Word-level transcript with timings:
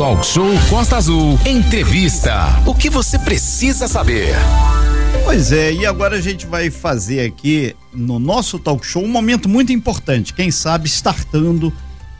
Talk 0.00 0.24
Show 0.24 0.48
Costa 0.70 0.96
Azul. 0.96 1.38
Entrevista. 1.44 2.34
O 2.64 2.74
que 2.74 2.88
você 2.88 3.18
precisa 3.18 3.86
saber? 3.86 4.34
Pois 5.24 5.52
é, 5.52 5.74
e 5.74 5.84
agora 5.84 6.16
a 6.16 6.20
gente 6.22 6.46
vai 6.46 6.70
fazer 6.70 7.20
aqui 7.20 7.76
no 7.92 8.18
nosso 8.18 8.58
talk 8.58 8.86
show 8.86 9.04
um 9.04 9.08
momento 9.08 9.46
muito 9.46 9.74
importante. 9.74 10.32
Quem 10.32 10.50
sabe 10.50 10.88
startando 10.88 11.70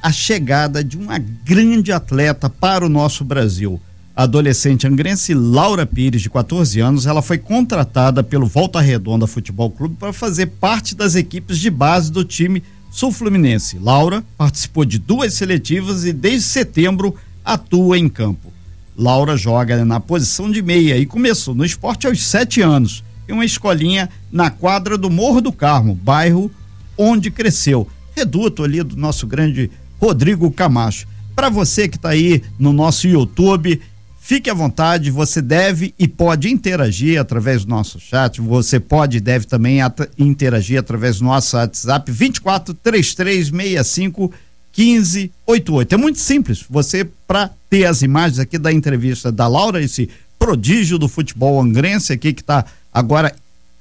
a 0.03 0.12
chegada 0.12 0.85
de 0.85 0.98
uma 0.98 1.16
grande 1.16 1.90
atleta 1.90 2.51
para 2.51 2.85
o 2.85 2.88
nosso 2.90 3.24
Brasil. 3.24 3.81
A 4.15 4.24
adolescente 4.24 4.87
angrense 4.87 5.33
Laura 5.33 5.87
Pires, 5.87 6.21
de 6.21 6.28
14 6.28 6.81
anos, 6.81 7.06
ela 7.06 7.22
foi 7.22 7.38
contratada 7.38 8.22
pelo 8.22 8.44
Volta 8.44 8.78
Redonda 8.78 9.26
Futebol 9.26 9.71
Clube 9.71 9.97
para 9.99 10.12
fazer 10.12 10.49
parte 10.49 10.94
das 10.94 11.15
equipes 11.15 11.58
de 11.58 11.71
base 11.71 12.12
do 12.12 12.24
time 12.24 12.62
Sul 12.90 13.10
Fluminense. 13.10 13.78
Laura 13.78 14.22
participou 14.37 14.85
de 14.85 14.99
duas 14.99 15.33
seletivas 15.33 16.05
e 16.05 16.12
desde 16.12 16.47
setembro 16.47 17.16
atua 17.52 17.98
em 17.98 18.09
campo. 18.09 18.52
Laura 18.96 19.36
joga 19.36 19.84
na 19.84 19.98
posição 19.98 20.50
de 20.50 20.62
meia 20.62 20.96
e 20.96 21.06
começou 21.06 21.54
no 21.54 21.64
esporte 21.64 22.06
aos 22.06 22.23
sete 22.23 22.60
anos, 22.60 23.02
em 23.28 23.32
uma 23.32 23.45
escolinha 23.45 24.09
na 24.30 24.50
quadra 24.50 24.98
do 24.98 25.10
Morro 25.10 25.40
do 25.40 25.52
Carmo, 25.52 25.95
bairro 25.95 26.50
onde 26.96 27.30
cresceu. 27.30 27.88
Reduto 28.14 28.62
ali 28.62 28.82
do 28.82 28.96
nosso 28.96 29.26
grande 29.26 29.70
Rodrigo 29.98 30.50
Camacho. 30.50 31.06
Para 31.34 31.48
você 31.48 31.88
que 31.88 31.96
está 31.96 32.10
aí 32.10 32.42
no 32.59 32.73
nosso 32.73 33.09
YouTube, 33.09 33.80
fique 34.20 34.51
à 34.51 34.54
vontade, 34.54 35.10
você 35.10 35.40
deve 35.40 35.95
e 35.98 36.06
pode 36.06 36.51
interagir 36.51 37.18
através 37.18 37.64
do 37.64 37.70
nosso 37.70 37.98
chat, 37.98 38.40
você 38.40 38.78
pode 38.78 39.16
e 39.16 39.20
deve 39.20 39.46
também 39.46 39.78
interagir 40.18 40.78
através 40.78 41.18
do 41.18 41.24
nosso 41.24 41.56
WhatsApp 41.56 42.12
24 42.12 42.74
3365 42.74 44.32
1588. 44.76 45.95
É 45.95 45.98
muito 45.98 46.18
simples. 46.18 46.64
Você, 46.68 47.09
para 47.30 47.48
ter 47.70 47.84
as 47.84 48.02
imagens 48.02 48.40
aqui 48.40 48.58
da 48.58 48.72
entrevista 48.72 49.30
da 49.30 49.46
Laura, 49.46 49.80
esse 49.80 50.10
prodígio 50.36 50.98
do 50.98 51.06
futebol 51.09 51.60
angrense 51.62 52.12
aqui 52.12 52.32
que 52.32 52.40
está 52.40 52.64
agora 52.92 53.32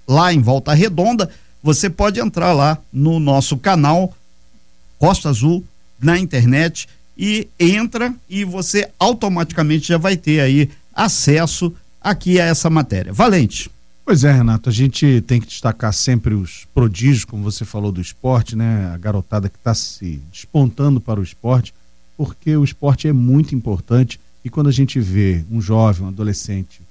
lá 0.07 0.31
em 0.31 0.39
Volta 0.39 0.71
Redonda, 0.71 1.27
você 1.63 1.89
pode 1.89 2.19
entrar 2.19 2.53
lá 2.53 2.77
no 2.93 3.19
nosso 3.19 3.57
canal 3.57 4.15
Costa 4.99 5.29
Azul 5.29 5.65
na 5.99 6.19
internet 6.19 6.87
e 7.17 7.47
entra 7.59 8.13
e 8.29 8.45
você 8.45 8.87
automaticamente 8.99 9.87
já 9.87 9.97
vai 9.97 10.15
ter 10.15 10.41
aí 10.41 10.69
acesso 10.93 11.73
aqui 11.99 12.39
a 12.39 12.45
essa 12.45 12.69
matéria. 12.69 13.11
Valente. 13.11 13.71
Pois 14.05 14.23
é, 14.23 14.31
Renato, 14.31 14.69
a 14.69 14.71
gente 14.71 15.21
tem 15.25 15.41
que 15.41 15.47
destacar 15.47 15.91
sempre 15.91 16.35
os 16.35 16.67
prodígios, 16.71 17.25
como 17.25 17.41
você 17.41 17.65
falou 17.65 17.91
do 17.91 17.99
esporte, 17.99 18.55
né? 18.55 18.91
A 18.93 18.97
garotada 18.99 19.49
que 19.49 19.57
está 19.57 19.73
se 19.73 20.21
despontando 20.31 21.01
para 21.01 21.19
o 21.19 21.23
esporte, 21.23 21.73
porque 22.19 22.57
o 22.57 22.65
esporte 22.65 23.07
é 23.07 23.13
muito 23.13 23.55
importante 23.55 24.19
e 24.43 24.49
quando 24.49 24.67
a 24.67 24.73
gente 24.73 24.99
vê 24.99 25.41
um 25.49 25.61
jovem, 25.61 26.03
um 26.03 26.09
adolescente 26.09 26.81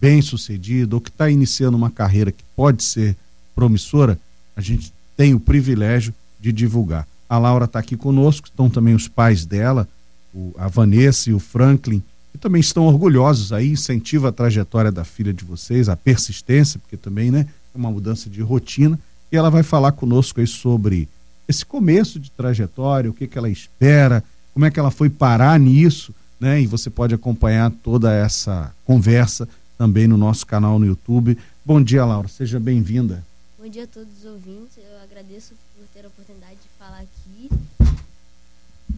bem 0.00 0.22
sucedido 0.22 0.96
ou 0.96 1.00
que 1.02 1.10
está 1.10 1.28
iniciando 1.28 1.76
uma 1.76 1.90
carreira 1.90 2.32
que 2.32 2.42
pode 2.56 2.82
ser 2.82 3.14
promissora, 3.54 4.18
a 4.56 4.62
gente 4.62 4.90
tem 5.14 5.34
o 5.34 5.40
privilégio 5.40 6.14
de 6.40 6.50
divulgar. 6.52 7.06
A 7.28 7.36
Laura 7.36 7.66
está 7.66 7.78
aqui 7.78 7.98
conosco, 7.98 8.46
estão 8.46 8.70
também 8.70 8.94
os 8.94 9.06
pais 9.06 9.44
dela, 9.44 9.86
o, 10.32 10.54
a 10.56 10.68
Vanessa 10.68 11.28
e 11.28 11.34
o 11.34 11.38
Franklin, 11.38 12.02
e 12.34 12.38
também 12.38 12.60
estão 12.60 12.86
orgulhosos 12.86 13.52
aí, 13.52 13.70
incentiva 13.72 14.30
a 14.30 14.32
trajetória 14.32 14.90
da 14.90 15.04
filha 15.04 15.34
de 15.34 15.44
vocês, 15.44 15.90
a 15.90 15.96
persistência, 15.96 16.80
porque 16.80 16.96
também, 16.96 17.30
né, 17.30 17.46
é 17.74 17.78
uma 17.78 17.90
mudança 17.90 18.30
de 18.30 18.40
rotina, 18.40 18.98
e 19.30 19.36
ela 19.36 19.50
vai 19.50 19.62
falar 19.62 19.92
conosco 19.92 20.40
aí 20.40 20.46
sobre 20.46 21.06
esse 21.46 21.66
começo 21.66 22.18
de 22.18 22.30
trajetória, 22.30 23.10
o 23.10 23.12
que 23.12 23.26
que 23.26 23.36
ela 23.36 23.50
espera, 23.50 24.24
como 24.58 24.66
é 24.66 24.72
que 24.72 24.80
ela 24.80 24.90
foi 24.90 25.08
parar 25.08 25.56
nisso, 25.56 26.12
né? 26.40 26.60
E 26.60 26.66
você 26.66 26.90
pode 26.90 27.14
acompanhar 27.14 27.70
toda 27.70 28.12
essa 28.12 28.74
conversa 28.84 29.48
também 29.78 30.08
no 30.08 30.16
nosso 30.16 30.44
canal 30.44 30.80
no 30.80 30.84
YouTube. 30.84 31.38
Bom 31.64 31.80
dia, 31.80 32.04
Laura, 32.04 32.26
seja 32.26 32.58
bem-vinda. 32.58 33.24
Bom 33.56 33.68
dia 33.68 33.84
a 33.84 33.86
todos 33.86 34.08
os 34.18 34.24
ouvintes. 34.24 34.76
Eu 34.78 35.00
agradeço 35.00 35.54
por 35.76 35.86
ter 35.94 36.04
a 36.04 36.08
oportunidade 36.08 36.54
de 36.54 36.68
falar 36.76 36.98
aqui. 36.98 37.48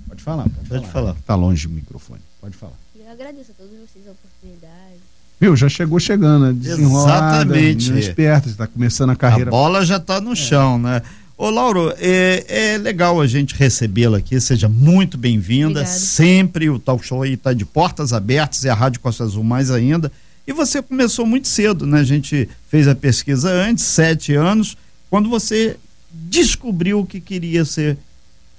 Pode 0.08 0.22
falar, 0.22 0.44
pode, 0.44 0.54
pode 0.54 0.68
falar. 0.68 0.92
falar. 0.92 1.16
Tá 1.26 1.34
longe 1.34 1.66
o 1.66 1.70
microfone. 1.70 2.22
Pode 2.40 2.56
falar. 2.56 2.72
Eu 2.96 3.12
agradeço 3.12 3.50
a 3.50 3.54
todos 3.54 3.72
vocês 3.72 4.08
a 4.08 4.12
oportunidade. 4.12 4.96
Viu, 5.38 5.54
já 5.56 5.68
chegou 5.68 6.00
chegando, 6.00 6.46
né? 6.46 6.52
desenrolada, 6.54 7.54
Exatamente. 7.54 7.98
esperta, 7.98 8.48
está 8.48 8.66
começando 8.66 9.10
a 9.10 9.16
carreira. 9.16 9.50
A 9.50 9.52
bola 9.52 9.84
já 9.84 9.98
está 9.98 10.22
no 10.22 10.32
é. 10.32 10.36
chão, 10.36 10.78
né? 10.78 11.02
Ô, 11.42 11.48
Lauro, 11.48 11.90
é, 11.96 12.74
é 12.74 12.76
legal 12.76 13.18
a 13.18 13.26
gente 13.26 13.54
recebê-la 13.54 14.18
aqui, 14.18 14.38
seja 14.38 14.68
muito 14.68 15.16
bem-vinda. 15.16 15.86
Sempre 15.86 16.68
o 16.68 16.78
Talk 16.78 17.02
Show 17.02 17.22
aí 17.22 17.32
está 17.32 17.54
de 17.54 17.64
portas 17.64 18.12
abertas 18.12 18.62
e 18.62 18.68
a 18.68 18.74
Rádio 18.74 19.00
Costa 19.00 19.24
Azul 19.24 19.42
mais 19.42 19.70
ainda. 19.70 20.12
E 20.46 20.52
você 20.52 20.82
começou 20.82 21.24
muito 21.24 21.48
cedo, 21.48 21.86
né? 21.86 22.00
A 22.00 22.04
gente 22.04 22.46
fez 22.68 22.86
a 22.86 22.94
pesquisa 22.94 23.48
antes, 23.50 23.86
sete 23.86 24.34
anos, 24.34 24.76
quando 25.08 25.30
você 25.30 25.78
descobriu 26.12 27.06
que 27.06 27.22
queria 27.22 27.64
ser 27.64 27.96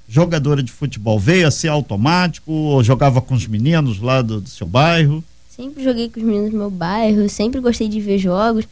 jogadora 0.10 0.64
de 0.64 0.72
futebol? 0.72 1.20
Veio 1.20 1.48
a 1.48 1.52
ser 1.52 1.68
automático 1.68 2.52
ou 2.52 2.84
jogava 2.84 3.22
com 3.22 3.36
os 3.36 3.46
meninos 3.46 4.00
lá 4.00 4.24
do, 4.24 4.42
do 4.42 4.50
seu 4.50 4.66
bairro? 4.66 5.24
Sempre 5.56 5.84
joguei 5.84 6.10
com 6.10 6.20
os 6.20 6.26
meninos 6.26 6.50
do 6.50 6.58
meu 6.58 6.72
bairro, 6.72 7.30
sempre 7.30 7.62
gostei 7.62 7.88
de 7.88 8.02
ver 8.02 8.18
jogos. 8.18 8.66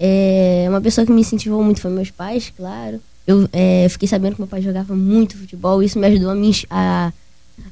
É, 0.00 0.66
uma 0.68 0.80
pessoa 0.80 1.06
que 1.06 1.12
me 1.12 1.20
incentivou 1.20 1.62
muito 1.62 1.80
foi 1.80 1.92
meus 1.92 2.10
pais, 2.10 2.52
claro. 2.56 3.00
Eu 3.26 3.48
é, 3.52 3.88
fiquei 3.88 4.08
sabendo 4.08 4.34
que 4.34 4.40
meu 4.40 4.48
pai 4.48 4.62
jogava 4.62 4.94
muito 4.94 5.36
futebol, 5.36 5.82
isso 5.82 5.98
me 5.98 6.06
ajudou 6.06 6.30
a 6.30 6.34
me, 6.34 6.50
a, 6.68 7.12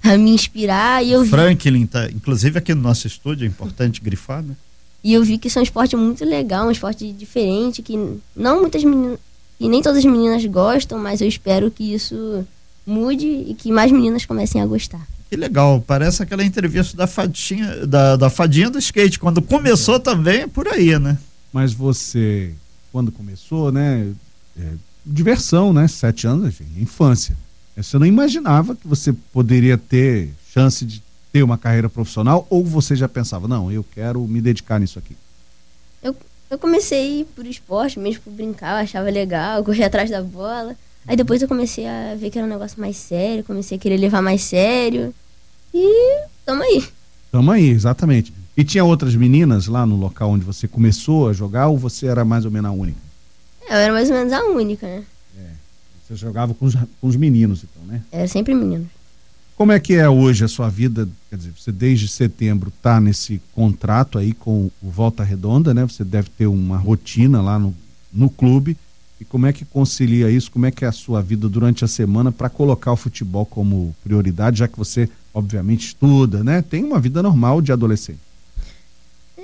a 0.02 0.16
me 0.16 0.30
inspirar. 0.30 1.04
E 1.04 1.12
eu 1.12 1.24
Franklin, 1.26 1.86
tá, 1.86 2.08
inclusive 2.10 2.58
aqui 2.58 2.74
no 2.74 2.82
nosso 2.82 3.06
estúdio, 3.06 3.44
é 3.44 3.48
importante 3.48 4.00
grifar, 4.00 4.42
né? 4.42 4.54
E 5.02 5.14
eu 5.14 5.24
vi 5.24 5.38
que 5.38 5.48
isso 5.48 5.58
é 5.58 5.60
um 5.60 5.64
esporte 5.64 5.96
muito 5.96 6.24
legal, 6.24 6.68
um 6.68 6.70
esporte 6.70 7.10
diferente, 7.12 7.82
que 7.82 7.98
não 8.36 8.60
muitas 8.60 8.84
meninas, 8.84 9.18
e 9.58 9.68
nem 9.68 9.82
todas 9.82 9.98
as 9.98 10.04
meninas 10.04 10.44
gostam, 10.46 10.98
mas 10.98 11.20
eu 11.20 11.28
espero 11.28 11.70
que 11.70 11.94
isso 11.94 12.46
mude 12.86 13.26
e 13.26 13.54
que 13.54 13.72
mais 13.72 13.90
meninas 13.90 14.26
comecem 14.26 14.60
a 14.60 14.66
gostar. 14.66 15.06
Que 15.28 15.36
legal, 15.36 15.82
parece 15.86 16.22
aquela 16.22 16.44
entrevista 16.44 16.96
da 16.96 17.06
fadinha, 17.06 17.86
da, 17.86 18.16
da 18.16 18.28
fadinha 18.28 18.68
do 18.68 18.78
skate, 18.78 19.18
quando 19.18 19.40
começou 19.40 19.98
também, 20.00 20.48
por 20.48 20.68
aí, 20.68 20.98
né? 20.98 21.16
Mas 21.52 21.72
você, 21.72 22.52
quando 22.92 23.12
começou, 23.12 23.70
né, 23.70 24.08
é, 24.58 24.72
diversão, 25.10 25.72
né, 25.72 25.88
sete 25.88 26.26
anos, 26.26 26.60
infância, 26.78 27.36
você 27.76 27.98
não 27.98 28.06
imaginava 28.06 28.74
que 28.74 28.86
você 28.86 29.12
poderia 29.12 29.78
ter 29.78 30.30
chance 30.52 30.84
de 30.84 31.02
ter 31.32 31.42
uma 31.42 31.56
carreira 31.56 31.88
profissional 31.88 32.46
ou 32.50 32.64
você 32.64 32.94
já 32.94 33.08
pensava, 33.08 33.48
não, 33.48 33.70
eu 33.70 33.84
quero 33.94 34.20
me 34.26 34.40
dedicar 34.40 34.78
nisso 34.78 34.98
aqui? 34.98 35.16
Eu, 36.02 36.14
eu 36.50 36.58
comecei 36.58 37.24
por 37.36 37.46
esporte, 37.46 37.98
mesmo 37.98 38.22
por 38.22 38.32
brincar, 38.32 38.72
eu 38.72 38.84
achava 38.84 39.10
legal, 39.10 39.64
correr 39.64 39.84
atrás 39.84 40.10
da 40.10 40.22
bola. 40.22 40.76
Aí 41.06 41.16
depois 41.16 41.40
eu 41.40 41.48
comecei 41.48 41.86
a 41.86 42.14
ver 42.14 42.30
que 42.30 42.38
era 42.38 42.46
um 42.46 42.50
negócio 42.50 42.80
mais 42.80 42.96
sério, 42.96 43.44
comecei 43.44 43.78
a 43.78 43.80
querer 43.80 43.96
levar 43.96 44.20
mais 44.20 44.42
sério. 44.42 45.14
E 45.72 46.24
tamo 46.44 46.62
aí. 46.62 46.84
Tamo 47.32 47.50
aí, 47.50 47.70
exatamente. 47.70 48.32
E 48.56 48.64
tinha 48.64 48.84
outras 48.84 49.14
meninas 49.14 49.66
lá 49.66 49.86
no 49.86 49.96
local 49.96 50.30
onde 50.30 50.44
você 50.44 50.68
começou 50.68 51.28
a 51.28 51.32
jogar 51.32 51.68
ou 51.68 51.78
você 51.78 52.06
era 52.06 52.24
mais 52.24 52.44
ou 52.44 52.50
menos 52.50 52.70
a 52.70 52.74
única? 52.74 53.09
Eu 53.70 53.76
era 53.76 53.92
mais 53.92 54.10
ou 54.10 54.16
menos 54.16 54.32
a 54.32 54.42
única, 54.46 54.84
né? 54.84 55.04
É. 55.38 55.50
Você 56.06 56.16
jogava 56.16 56.52
com 56.52 56.66
os, 56.66 56.74
com 56.74 57.06
os 57.06 57.14
meninos, 57.14 57.62
então, 57.62 57.86
né? 57.86 58.02
Era 58.10 58.26
sempre 58.26 58.52
meninos. 58.52 58.88
Como 59.56 59.70
é 59.70 59.78
que 59.78 59.94
é 59.94 60.08
hoje 60.08 60.44
a 60.44 60.48
sua 60.48 60.68
vida? 60.68 61.08
Quer 61.28 61.36
dizer, 61.36 61.52
você 61.56 61.70
desde 61.70 62.08
setembro 62.08 62.72
está 62.76 63.00
nesse 63.00 63.40
contrato 63.54 64.18
aí 64.18 64.32
com 64.32 64.70
o 64.82 64.90
Volta 64.90 65.22
Redonda, 65.22 65.72
né? 65.72 65.84
Você 65.84 66.02
deve 66.02 66.30
ter 66.30 66.46
uma 66.46 66.78
rotina 66.78 67.40
lá 67.40 67.60
no, 67.60 67.72
no 68.12 68.28
clube. 68.28 68.76
E 69.20 69.24
como 69.24 69.46
é 69.46 69.52
que 69.52 69.64
concilia 69.64 70.30
isso? 70.30 70.50
Como 70.50 70.66
é 70.66 70.70
que 70.70 70.84
é 70.84 70.88
a 70.88 70.92
sua 70.92 71.22
vida 71.22 71.48
durante 71.48 71.84
a 71.84 71.88
semana 71.88 72.32
para 72.32 72.48
colocar 72.48 72.90
o 72.90 72.96
futebol 72.96 73.46
como 73.46 73.94
prioridade, 74.02 74.60
já 74.60 74.66
que 74.66 74.78
você, 74.78 75.08
obviamente, 75.32 75.88
estuda, 75.88 76.42
né? 76.42 76.60
Tem 76.62 76.82
uma 76.82 76.98
vida 76.98 77.22
normal 77.22 77.60
de 77.60 77.70
adolescente. 77.70 78.29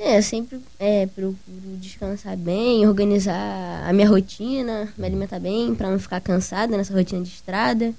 É, 0.07 0.23
sempre 0.23 0.61
é, 0.79 1.05
procuro 1.07 1.37
descansar 1.81 2.37
bem, 2.37 2.87
organizar 2.87 3.83
a 3.85 3.93
minha 3.93 4.09
rotina, 4.09 4.89
me 4.97 5.05
alimentar 5.05 5.41
bem, 5.41 5.75
para 5.75 5.91
não 5.91 5.99
ficar 5.99 6.21
cansada 6.21 6.77
nessa 6.77 6.95
rotina 6.95 7.25
de 7.25 7.29
estrada. 7.29 7.93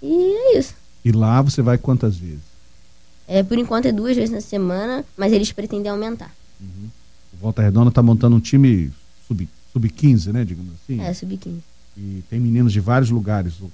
E 0.00 0.12
é 0.12 0.58
isso. 0.58 0.76
E 1.04 1.10
lá 1.10 1.42
você 1.42 1.60
vai 1.60 1.76
quantas 1.76 2.16
vezes? 2.16 2.38
É, 3.26 3.42
por 3.42 3.58
enquanto 3.58 3.86
é 3.86 3.92
duas 3.92 4.14
vezes 4.14 4.30
na 4.30 4.40
semana, 4.40 5.04
mas 5.16 5.32
eles 5.32 5.50
pretendem 5.50 5.90
aumentar. 5.90 6.32
Uhum. 6.60 6.88
O 7.34 7.36
Volta 7.38 7.62
Redonda 7.62 7.88
está 7.88 8.00
montando 8.00 8.36
um 8.36 8.40
time 8.40 8.92
sub 9.26 9.48
sub-15, 9.72 10.32
né, 10.32 10.44
digamos 10.44 10.72
assim? 10.74 11.00
É, 11.00 11.12
sub-15. 11.12 11.58
E 11.96 12.22
tem 12.30 12.38
meninos 12.38 12.72
de 12.72 12.78
vários 12.78 13.10
lugares, 13.10 13.54
ou, 13.60 13.72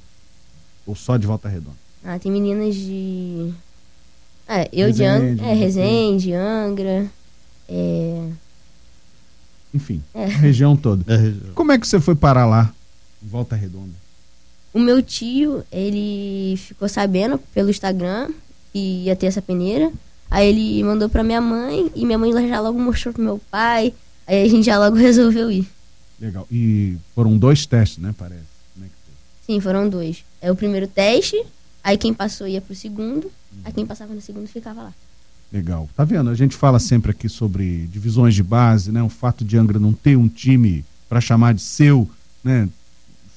ou, 0.87 0.94
só 0.94 1.19
de 1.19 1.26
Volta 1.26 1.46
Redonda? 1.46 1.76
Ah, 2.02 2.19
tem 2.19 2.32
meninas 2.32 2.75
de... 2.75 3.52
É, 4.49 4.67
eu 4.73 4.87
Resende, 4.87 4.94
de 4.94 5.05
Angra, 5.05 5.46
é, 5.46 5.55
Resende, 5.55 6.32
Angra, 6.32 7.11
é... 7.68 8.28
Enfim, 9.74 10.02
é. 10.14 10.24
a 10.24 10.28
região 10.28 10.76
toda. 10.76 11.04
É 11.12 11.52
Como 11.54 11.72
é 11.72 11.78
que 11.78 11.86
você 11.86 12.00
foi 12.00 12.14
parar 12.14 12.46
lá, 12.46 12.72
em 13.22 13.28
Volta 13.28 13.54
Redonda? 13.54 13.94
O 14.72 14.78
meu 14.78 15.02
tio, 15.02 15.64
ele 15.72 16.56
ficou 16.58 16.88
sabendo 16.88 17.38
pelo 17.54 17.70
Instagram 17.70 18.30
que 18.72 19.04
ia 19.04 19.16
ter 19.16 19.26
essa 19.26 19.40
peneira. 19.40 19.90
Aí 20.30 20.48
ele 20.48 20.82
mandou 20.84 21.08
pra 21.08 21.22
minha 21.22 21.40
mãe 21.40 21.90
e 21.94 22.04
minha 22.04 22.18
mãe 22.18 22.32
já 22.46 22.60
logo 22.60 22.78
mostrou 22.78 23.14
pro 23.14 23.22
meu 23.22 23.40
pai. 23.50 23.94
Aí 24.26 24.44
a 24.44 24.48
gente 24.48 24.66
já 24.66 24.78
logo 24.78 24.96
resolveu 25.00 25.50
ir. 25.50 25.66
Legal. 26.20 26.46
E 26.50 26.96
foram 27.14 27.36
dois 27.36 27.64
testes, 27.66 27.98
né, 27.98 28.14
parece? 28.16 28.42
Como 28.74 28.84
é 28.84 28.88
que 28.88 28.94
foi? 29.04 29.54
Sim, 29.54 29.60
foram 29.60 29.88
dois. 29.88 30.24
É 30.40 30.50
o 30.50 30.56
primeiro 30.56 30.86
teste, 30.86 31.42
aí 31.82 31.96
quem 31.96 32.12
passou 32.12 32.46
ia 32.46 32.60
pro 32.60 32.74
segundo, 32.74 33.30
aí 33.64 33.72
quem 33.72 33.86
passava 33.86 34.14
no 34.14 34.20
segundo 34.20 34.46
ficava 34.46 34.82
lá. 34.82 34.94
Legal. 35.52 35.88
Tá 35.96 36.04
vendo? 36.04 36.28
A 36.28 36.34
gente 36.34 36.56
fala 36.56 36.78
sempre 36.78 37.10
aqui 37.10 37.28
sobre 37.28 37.87
divisões 37.87 38.34
de 38.34 38.43
base, 38.43 38.90
né? 38.90 39.02
O 39.02 39.08
fato 39.08 39.44
de 39.44 39.56
Angra 39.56 39.78
não 39.78 39.93
ter 39.93 40.16
um 40.16 40.28
time 40.28 40.84
para 41.08 41.20
chamar 41.20 41.54
de 41.54 41.62
seu, 41.62 42.08
né? 42.43 42.69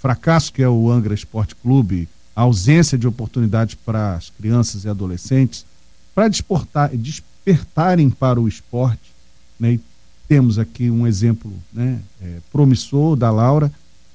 Fracasso 0.01 0.51
que 0.51 0.63
é 0.63 0.69
o 0.69 0.89
Angra 0.89 1.13
Esporte 1.13 1.55
Clube, 1.55 2.07
a 2.35 2.41
ausência 2.41 2.97
de 2.97 3.07
oportunidades 3.07 3.75
para 3.75 4.15
as 4.15 4.29
crianças 4.29 4.85
e 4.85 4.89
adolescentes 4.89 5.65
para 6.15 6.27
despertarem 6.93 8.09
para 8.09 8.39
o 8.39 8.47
esporte, 8.47 9.13
né? 9.59 9.73
E 9.73 9.79
temos 10.27 10.59
aqui 10.59 10.89
um 10.89 11.05
exemplo, 11.07 11.51
né? 11.71 11.99
É, 12.21 12.37
promissor 12.51 13.15
da 13.15 13.31
Laura 13.31 13.71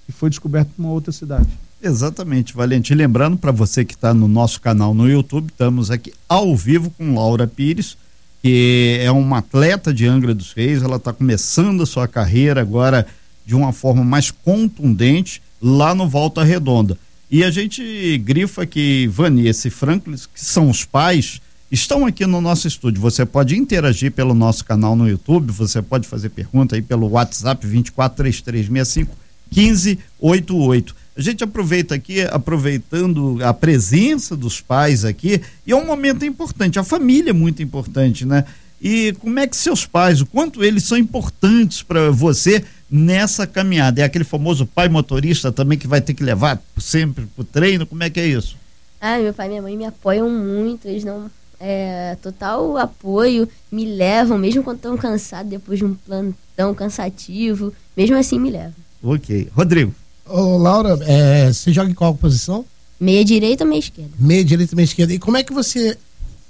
que 0.07 0.13
foi 0.13 0.29
descoberto 0.29 0.71
em 0.79 0.83
uma 0.83 0.93
outra 0.93 1.13
cidade. 1.13 1.49
Exatamente, 1.85 2.55
Valente. 2.55 2.95
Lembrando 2.95 3.37
para 3.37 3.53
você 3.53 3.85
que 3.85 3.93
está 3.93 4.15
no 4.15 4.27
nosso 4.27 4.59
canal 4.59 4.95
no 4.95 5.07
YouTube, 5.07 5.51
estamos 5.51 5.91
aqui 5.91 6.15
ao 6.27 6.57
vivo 6.57 6.91
com 6.91 7.15
Laura 7.15 7.47
Pires, 7.47 7.95
que 8.43 9.01
é 9.03 9.11
uma 9.11 9.39
atleta 9.39 9.93
de 9.93 10.07
Angra 10.07 10.35
dos 10.35 10.55
Reis. 10.55 10.83
Ela 10.83 10.97
está 10.97 11.13
começando 11.13 11.83
a 11.83 11.87
sua 11.87 12.09
carreira 12.09 12.63
agora 12.63 13.07
de 13.45 13.55
uma 13.55 13.71
forma 13.71 14.03
mais 14.03 14.31
contundente 14.31 15.43
lá 15.61 15.95
no 15.95 16.09
Volta 16.09 16.43
Redonda. 16.43 16.97
E 17.31 17.45
a 17.45 17.51
gente 17.51 18.17
grifa 18.25 18.65
que 18.65 19.07
Vanessa 19.09 19.69
e 19.69 19.71
Franklin, 19.71 20.17
que 20.17 20.43
são 20.43 20.71
os 20.71 20.87
pais, 20.87 21.39
estão 21.71 22.07
aqui 22.07 22.25
no 22.25 22.41
nosso 22.41 22.67
estúdio. 22.67 23.03
Você 23.03 23.27
pode 23.27 23.59
interagir 23.59 24.11
pelo 24.11 24.33
nosso 24.33 24.65
canal 24.65 24.97
no 24.97 25.07
YouTube, 25.07 25.53
você 25.53 25.83
pode 25.83 26.09
fazer 26.09 26.31
pergunta 26.31 26.77
aí 26.77 26.81
pelo 26.81 27.11
WhatsApp 27.11 27.67
243365 27.67 29.24
1588. 29.55 30.95
A 31.17 31.21
gente 31.21 31.45
aproveita 31.45 31.95
aqui, 31.95 32.23
aproveitando 32.23 33.39
a 33.43 33.55
presença 33.55 34.37
dos 34.37 34.61
pais 34.61 35.05
aqui, 35.05 35.41
e 35.67 35.73
é 35.73 35.77
um 35.77 35.87
momento 35.87 36.25
importante, 36.25 36.79
a 36.79 36.85
família 36.85 37.31
é 37.31 37.33
muito 37.33 37.63
importante, 37.63 38.27
né? 38.27 38.45
E 38.81 39.13
como 39.21 39.39
é 39.39 39.47
que 39.47 39.57
seus 39.57 39.87
pais, 39.87 40.21
o 40.21 40.27
quanto 40.27 40.63
eles 40.65 40.83
são 40.83 40.99
importantes 40.99 41.83
para 41.83 42.11
você 42.11 42.65
nessa 42.91 43.47
caminhada? 43.47 44.01
É 44.01 44.05
aquele 44.05 44.25
famoso 44.25 44.67
pai 44.67 44.89
motorista 44.89 45.53
também 45.53 45.79
que 45.79 45.87
vai 45.87 46.01
ter 46.01 46.15
que 46.15 46.25
levar 46.25 46.61
sempre 46.77 47.27
pro 47.27 47.45
treino, 47.45 47.87
como 47.87 48.03
é 48.03 48.11
que 48.11 48.21
é 48.21 48.27
isso? 48.27 48.57
Ah, 49.01 49.19
meu 49.19 49.33
pai 49.33 49.47
e 49.47 49.49
minha 49.51 49.63
mãe 49.63 49.77
me 49.77 49.85
apoiam 49.85 50.29
muito, 50.29 50.89
eles 50.89 51.05
não 51.05 51.31
é, 51.61 52.17
total 52.21 52.77
apoio, 52.77 53.49
me 53.71 53.87
levam, 53.87 54.37
mesmo 54.37 54.63
quando 54.63 54.77
estão 54.77 54.97
cansados 54.97 55.51
depois 55.51 55.79
de 55.79 55.85
um 55.85 55.95
plantão 55.95 56.75
cansativo, 56.75 57.73
mesmo 57.97 58.17
assim 58.17 58.39
me 58.39 58.51
levam. 58.51 58.75
Ok. 59.05 59.49
Rodrigo. 59.55 59.95
Ô, 60.27 60.57
Laura, 60.57 60.99
é, 61.03 61.53
você 61.53 61.73
joga 61.73 61.91
em 61.91 61.95
qual 61.95 62.15
posição? 62.15 62.65
Meia 62.99 63.25
direita 63.25 63.65
ou 63.65 63.69
meia 63.69 63.81
esquerda? 63.81 64.11
Meia 64.19 64.45
direita, 64.45 64.75
meia 64.75 64.85
esquerda. 64.85 65.13
E 65.13 65.19
como 65.19 65.37
é 65.37 65.43
que 65.43 65.53
você 65.53 65.99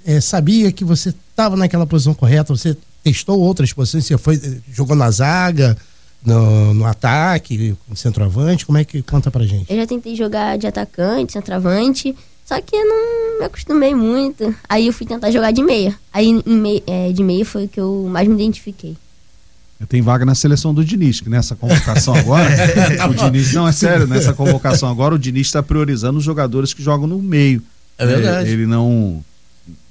é, 0.05 0.21
sabia 0.21 0.71
que 0.71 0.85
você 0.85 1.09
estava 1.09 1.57
naquela 1.57 1.85
posição 1.85 2.13
correta? 2.13 2.55
Você 2.55 2.77
testou 3.03 3.39
outras 3.39 3.73
posições? 3.73 4.05
Você 4.05 4.17
foi, 4.17 4.39
jogou 4.71 4.95
na 4.95 5.11
zaga, 5.11 5.75
no, 6.25 6.73
no 6.73 6.85
ataque, 6.85 7.75
no 7.87 7.95
centroavante? 7.95 8.65
Como 8.65 8.77
é 8.77 8.85
que 8.85 9.01
conta 9.01 9.29
pra 9.29 9.45
gente? 9.45 9.69
Eu 9.69 9.75
já 9.77 9.85
tentei 9.85 10.15
jogar 10.15 10.57
de 10.57 10.65
atacante, 10.65 11.33
centroavante, 11.33 12.15
só 12.45 12.61
que 12.61 12.75
eu 12.75 12.85
não 12.87 13.39
me 13.39 13.45
acostumei 13.45 13.93
muito. 13.93 14.55
Aí 14.69 14.87
eu 14.87 14.93
fui 14.93 15.05
tentar 15.05 15.31
jogar 15.31 15.51
de 15.51 15.61
meia. 15.61 15.97
Aí 16.13 16.41
meia, 16.45 16.83
é, 16.87 17.11
de 17.11 17.23
meia 17.23 17.45
foi 17.45 17.65
o 17.65 17.67
que 17.67 17.79
eu 17.79 18.07
mais 18.09 18.27
me 18.27 18.35
identifiquei. 18.35 18.95
Tem 19.89 20.01
vaga 20.01 20.25
na 20.25 20.33
seleção 20.33 20.73
do 20.73 20.85
Diniz, 20.85 21.19
que 21.19 21.29
nessa 21.29 21.55
convocação 21.55 22.15
agora, 22.15 22.49
o 23.09 23.13
Diniz, 23.13 23.53
não, 23.53 23.67
é 23.67 23.73
sério, 23.73 24.07
nessa 24.07 24.33
convocação 24.33 24.89
agora 24.89 25.15
o 25.15 25.19
Diniz 25.19 25.47
está 25.47 25.61
priorizando 25.61 26.17
os 26.17 26.23
jogadores 26.23 26.73
que 26.73 26.81
jogam 26.81 27.05
no 27.05 27.21
meio. 27.21 27.61
É 27.97 28.05
verdade. 28.05 28.49
Ele, 28.49 28.61
ele 28.61 28.65
não, 28.65 29.23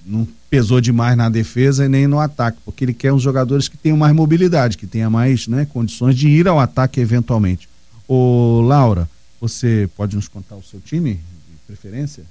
não 0.07 0.27
pesou 0.49 0.81
demais 0.81 1.17
na 1.17 1.29
defesa 1.29 1.85
e 1.85 1.89
nem 1.89 2.07
no 2.07 2.19
ataque, 2.19 2.59
porque 2.65 2.85
ele 2.85 2.95
quer 2.95 3.13
uns 3.13 3.23
jogadores 3.23 3.69
que 3.69 3.77
tenham 3.77 3.97
mais 3.97 4.15
mobilidade, 4.15 4.79
que 4.79 4.87
tenham 4.87 5.11
mais 5.11 5.47
né, 5.47 5.67
condições 5.67 6.17
de 6.17 6.29
ir 6.29 6.49
ao 6.49 6.59
ataque 6.59 6.99
eventualmente. 6.99 7.69
Ô, 8.09 8.63
Laura, 8.63 9.09
você 9.41 9.89
pode 9.95 10.17
nos 10.17 10.29
contar 10.29 10.57
o 10.57 10.63
seu 10.63 10.81
time 10.81 11.15
de 11.15 11.59
preferência? 11.67 12.25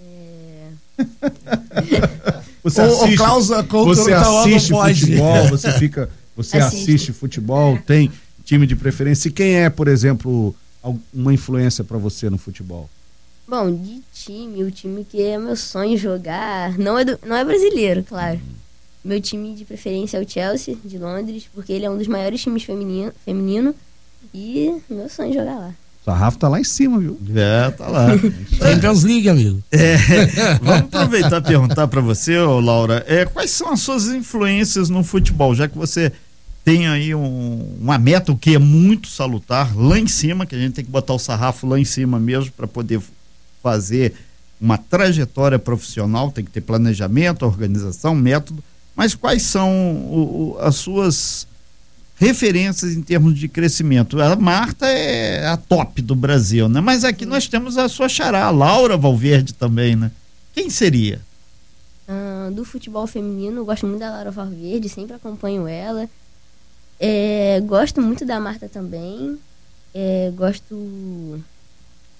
É... 0.00 0.68
você 2.62 2.80
assiste, 2.82 3.20
o 3.20 3.84
você 3.84 4.12
assiste 4.12 4.72
futebol, 4.72 5.48
você 5.48 5.72
fica 5.72 6.08
você 6.36 6.58
assiste, 6.58 6.82
assiste 6.82 7.12
futebol, 7.12 7.76
é. 7.76 7.78
tem 7.78 8.10
time 8.44 8.66
de 8.66 8.76
preferência. 8.76 9.28
E 9.28 9.32
quem 9.32 9.56
é, 9.56 9.70
por 9.70 9.88
exemplo, 9.88 10.54
uma 11.12 11.32
influência 11.32 11.84
para 11.84 11.98
você 11.98 12.28
no 12.28 12.38
futebol? 12.38 12.88
Bom, 13.46 13.74
de 13.74 14.00
time, 14.12 14.62
o 14.64 14.70
time 14.70 15.04
que 15.04 15.20
é 15.22 15.38
meu 15.38 15.56
sonho 15.56 15.96
jogar, 15.98 16.78
não 16.78 16.98
é, 16.98 17.04
do, 17.04 17.18
não 17.26 17.36
é 17.36 17.44
brasileiro, 17.44 18.02
claro. 18.02 18.36
Uhum. 18.36 18.62
Meu 19.04 19.20
time 19.20 19.54
de 19.54 19.64
preferência 19.64 20.16
é 20.16 20.22
o 20.22 20.28
Chelsea, 20.28 20.76
de 20.84 20.96
Londres, 20.96 21.48
porque 21.52 21.72
ele 21.72 21.84
é 21.84 21.90
um 21.90 21.98
dos 21.98 22.06
maiores 22.06 22.40
times 22.40 22.62
feminino, 22.62 23.12
feminino 23.24 23.74
e 24.32 24.80
meu 24.88 25.08
sonho 25.08 25.30
é 25.30 25.34
jogar 25.34 25.58
lá. 25.58 25.74
O 26.02 26.04
sarrafo 26.04 26.36
tá 26.36 26.48
lá 26.48 26.58
em 26.58 26.64
cima, 26.64 26.98
viu? 26.98 27.16
É, 27.32 27.70
tá 27.70 27.86
lá. 27.86 28.08
Champions 28.58 29.04
League, 29.04 29.28
amigo. 29.28 29.62
É, 29.70 29.96
vamos 30.60 30.82
aproveitar 30.82 31.38
e 31.38 31.42
perguntar 31.42 31.86
para 31.86 32.00
você, 32.00 32.36
ô 32.38 32.58
Laura, 32.58 33.04
é, 33.06 33.24
quais 33.24 33.52
são 33.52 33.72
as 33.72 33.80
suas 33.80 34.08
influências 34.08 34.88
no 34.88 35.04
futebol, 35.04 35.54
já 35.54 35.68
que 35.68 35.78
você 35.78 36.10
tem 36.64 36.88
aí 36.88 37.14
um, 37.14 37.76
uma 37.80 37.98
meta, 37.98 38.32
o 38.32 38.36
que 38.36 38.56
é 38.56 38.58
muito 38.58 39.06
salutar, 39.06 39.76
lá 39.76 39.96
em 39.96 40.08
cima, 40.08 40.44
que 40.44 40.56
a 40.56 40.58
gente 40.58 40.74
tem 40.74 40.84
que 40.84 40.90
botar 40.90 41.14
o 41.14 41.20
sarrafo 41.20 41.68
lá 41.68 41.78
em 41.78 41.84
cima 41.84 42.18
mesmo 42.18 42.50
para 42.50 42.66
poder 42.66 43.00
fazer 43.62 44.12
uma 44.60 44.78
trajetória 44.78 45.58
profissional, 45.58 46.32
tem 46.32 46.44
que 46.44 46.50
ter 46.50 46.62
planejamento, 46.62 47.44
organização, 47.44 48.12
método, 48.12 48.62
mas 48.94 49.14
quais 49.14 49.42
são 49.42 49.70
o, 49.70 50.56
o, 50.56 50.58
as 50.60 50.74
suas 50.74 51.46
referências 52.16 52.94
em 52.94 53.02
termos 53.02 53.38
de 53.38 53.48
crescimento. 53.48 54.20
A 54.20 54.36
Marta 54.36 54.86
é 54.86 55.46
a 55.46 55.56
top 55.56 56.00
do 56.02 56.14
Brasil, 56.14 56.68
né? 56.68 56.80
Mas 56.80 57.04
aqui 57.04 57.26
nós 57.26 57.48
temos 57.48 57.76
a 57.78 57.88
sua 57.88 58.08
xará, 58.08 58.44
a 58.44 58.50
Laura 58.50 58.96
Valverde 58.96 59.52
também, 59.54 59.96
né? 59.96 60.10
Quem 60.52 60.70
seria? 60.70 61.20
Uh, 62.08 62.52
do 62.52 62.64
futebol 62.64 63.06
feminino, 63.06 63.60
eu 63.60 63.64
gosto 63.64 63.86
muito 63.86 64.00
da 64.00 64.10
Laura 64.10 64.30
Valverde, 64.30 64.88
sempre 64.88 65.16
acompanho 65.16 65.66
ela. 65.66 66.08
É, 67.00 67.60
gosto 67.60 68.00
muito 68.00 68.24
da 68.24 68.38
Marta 68.38 68.68
também. 68.68 69.38
É, 69.94 70.30
gosto 70.34 71.42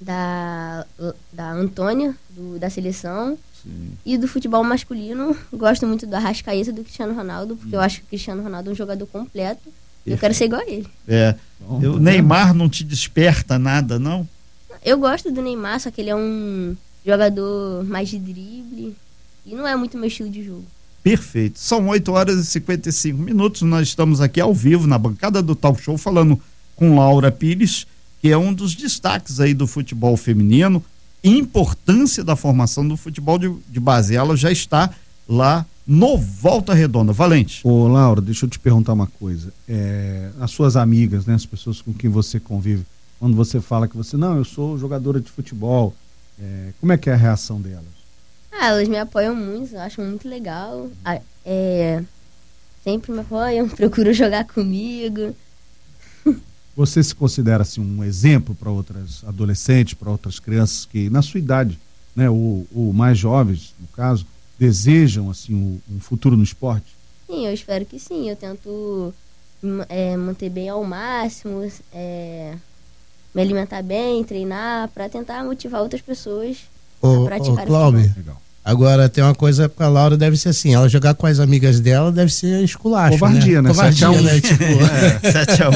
da, 0.00 0.84
da 1.32 1.52
Antônia, 1.52 2.16
do, 2.30 2.58
da 2.58 2.68
seleção. 2.68 3.38
Sim. 3.62 3.92
E 4.04 4.18
do 4.18 4.26
futebol 4.26 4.64
masculino, 4.64 5.36
gosto 5.52 5.86
muito 5.86 6.06
do 6.06 6.14
Arrascaeta 6.16 6.72
do 6.72 6.82
Cristiano 6.82 7.14
Ronaldo, 7.14 7.56
porque 7.56 7.76
hum. 7.76 7.78
eu 7.78 7.80
acho 7.80 7.98
que 7.98 8.06
o 8.06 8.08
Cristiano 8.08 8.42
Ronaldo 8.42 8.70
é 8.70 8.72
um 8.72 8.76
jogador 8.76 9.06
completo. 9.06 9.72
Eu 10.06 10.18
quero 10.18 10.34
ser 10.34 10.46
igual 10.46 10.60
a 10.60 10.66
ele. 10.68 10.86
É. 11.06 11.34
Bom, 11.60 11.78
o 11.78 11.98
Neymar 11.98 12.54
não 12.54 12.68
te 12.68 12.82
desperta 12.82 13.58
nada, 13.58 13.98
não? 13.98 14.28
Eu 14.84 14.98
gosto 14.98 15.30
do 15.30 15.40
Neymar, 15.40 15.80
só 15.80 15.90
que 15.90 16.00
ele 16.00 16.10
é 16.10 16.16
um 16.16 16.76
jogador 17.06 17.84
mais 17.84 18.08
de 18.08 18.18
drible. 18.18 18.96
E 19.46 19.54
não 19.54 19.66
é 19.66 19.76
muito 19.76 19.96
meu 19.96 20.08
estilo 20.08 20.30
de 20.30 20.44
jogo. 20.44 20.64
Perfeito. 21.02 21.58
São 21.58 21.88
8 21.88 22.12
horas 22.12 22.38
e 22.38 22.46
55 22.46 23.20
minutos. 23.20 23.62
Nós 23.62 23.88
estamos 23.88 24.20
aqui 24.20 24.40
ao 24.40 24.54
vivo 24.54 24.86
na 24.86 24.98
bancada 24.98 25.42
do 25.42 25.54
Talk 25.54 25.80
Show 25.80 25.98
falando 25.98 26.40
com 26.76 26.96
Laura 26.96 27.30
Pires, 27.30 27.86
que 28.20 28.30
é 28.30 28.38
um 28.38 28.52
dos 28.52 28.74
destaques 28.74 29.40
aí 29.40 29.52
do 29.52 29.66
futebol 29.66 30.16
feminino. 30.16 30.84
Importância 31.24 32.22
da 32.22 32.36
formação 32.36 32.86
do 32.86 32.96
futebol 32.96 33.38
de, 33.38 33.52
de 33.68 33.80
base. 33.80 34.14
Ela 34.14 34.36
já 34.36 34.50
está 34.50 34.90
lá 35.28 35.66
no 35.92 36.16
Volta 36.16 36.72
Redonda. 36.72 37.12
Valente. 37.12 37.60
Ô, 37.62 37.86
Laura, 37.86 38.22
deixa 38.22 38.46
eu 38.46 38.48
te 38.48 38.58
perguntar 38.58 38.94
uma 38.94 39.06
coisa. 39.06 39.52
É, 39.68 40.30
as 40.40 40.50
suas 40.50 40.74
amigas, 40.74 41.26
né, 41.26 41.34
as 41.34 41.44
pessoas 41.44 41.82
com 41.82 41.92
quem 41.92 42.08
você 42.08 42.40
convive, 42.40 42.86
quando 43.20 43.36
você 43.36 43.60
fala 43.60 43.86
que 43.86 43.94
você, 43.94 44.16
não, 44.16 44.38
eu 44.38 44.44
sou 44.44 44.78
jogadora 44.78 45.20
de 45.20 45.30
futebol, 45.30 45.94
é, 46.40 46.72
como 46.80 46.92
é 46.92 46.96
que 46.96 47.10
é 47.10 47.12
a 47.12 47.16
reação 47.16 47.60
delas? 47.60 47.84
Ah, 48.50 48.68
elas 48.68 48.88
me 48.88 48.96
apoiam 48.96 49.36
muito, 49.36 49.76
acham 49.76 50.02
muito 50.02 50.26
legal. 50.26 50.88
É, 51.44 52.02
sempre 52.82 53.12
me 53.12 53.20
apoiam, 53.20 53.68
procuram 53.76 54.14
jogar 54.14 54.46
comigo. 54.46 55.36
Você 56.74 57.02
se 57.02 57.14
considera 57.14 57.64
assim 57.64 57.82
um 57.82 58.02
exemplo 58.02 58.54
para 58.54 58.70
outras 58.70 59.22
adolescentes, 59.26 59.92
para 59.92 60.10
outras 60.10 60.40
crianças 60.40 60.86
que 60.86 61.10
na 61.10 61.20
sua 61.20 61.38
idade, 61.38 61.78
né, 62.16 62.30
ou, 62.30 62.66
ou 62.74 62.94
mais 62.94 63.18
jovens, 63.18 63.74
no 63.78 63.88
caso, 63.88 64.26
desejam 64.62 65.28
assim 65.28 65.80
um, 65.90 65.98
futuro 65.98 66.36
no 66.36 66.44
esporte? 66.44 66.94
Sim, 67.26 67.46
eu 67.46 67.52
espero 67.52 67.84
que 67.84 67.98
sim. 67.98 68.30
Eu 68.30 68.36
tento 68.36 69.12
é, 69.88 70.16
manter 70.16 70.48
bem 70.48 70.68
ao 70.68 70.84
máximo, 70.84 71.68
é, 71.92 72.54
me 73.34 73.42
alimentar 73.42 73.82
bem, 73.82 74.22
treinar, 74.22 74.88
para 74.90 75.08
tentar 75.08 75.42
motivar 75.42 75.82
outras 75.82 76.00
pessoas 76.00 76.58
ô, 77.00 77.24
a 77.24 77.24
praticar 77.24 77.64
ô, 77.64 77.66
Cláudio, 77.66 78.14
Agora, 78.64 79.08
tem 79.08 79.24
uma 79.24 79.34
coisa 79.34 79.68
com 79.68 79.82
a 79.82 79.88
Laura, 79.88 80.16
deve 80.16 80.36
ser 80.36 80.50
assim, 80.50 80.72
ela 80.72 80.88
jogar 80.88 81.14
com 81.14 81.26
as 81.26 81.40
amigas 81.40 81.80
dela 81.80 82.12
deve 82.12 82.32
ser 82.32 82.62
esculacho, 82.62 83.18
Covardia, 83.18 83.60
né? 83.60 83.70
Covardia, 83.70 83.92
7 83.92 84.04
a 84.04 84.10
1. 84.10 84.22
né? 84.22 84.40
Tipo, 84.40 84.64
É, 85.26 85.32
7 85.32 85.62
a 85.64 85.70
1 85.70 85.72